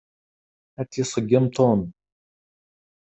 Ad 0.79 0.85
tt-iṣeggem 0.87 1.45
Tom. 1.55 1.81